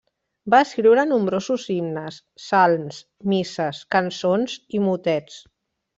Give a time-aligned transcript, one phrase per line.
[0.53, 2.17] Va escriure nombrosos himnes,
[2.47, 3.03] salms,
[3.35, 5.39] misses, cançons i motets.